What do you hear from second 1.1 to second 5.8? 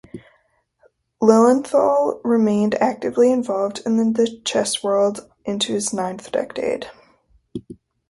Lilienthal remained actively involved in the chess world into